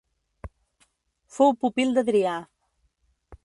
[1.37, 2.35] Fou pupil d'Adrià.